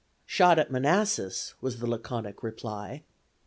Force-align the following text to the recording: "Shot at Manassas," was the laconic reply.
"Shot 0.25 0.57
at 0.57 0.71
Manassas," 0.71 1.53
was 1.61 1.77
the 1.77 1.85
laconic 1.85 2.41
reply. 2.41 3.03